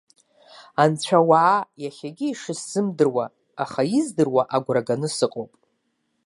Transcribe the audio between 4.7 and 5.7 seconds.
ганы сыҟоуп.